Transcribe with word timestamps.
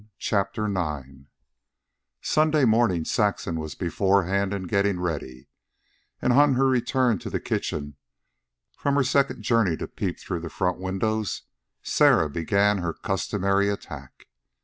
CHAPTER 0.17 0.65
IX 0.65 1.25
Sunday 2.21 2.65
morning 2.65 3.05
Saxon 3.05 3.59
was 3.59 3.75
beforehand 3.75 4.51
in 4.51 4.63
getting 4.63 4.99
ready, 4.99 5.47
and 6.19 6.33
on 6.33 6.55
her 6.55 6.67
return 6.67 7.19
to 7.19 7.29
the 7.29 7.39
kitchen 7.39 7.97
from 8.75 8.95
her 8.95 9.03
second 9.03 9.43
journey 9.43 9.77
to 9.77 9.87
peep 9.87 10.19
through 10.19 10.39
the 10.39 10.49
front 10.49 10.79
windows, 10.79 11.43
Sarah 11.83 12.31
began 12.31 12.79
her 12.79 12.93
customary 12.95 13.69
attack. 13.69 14.25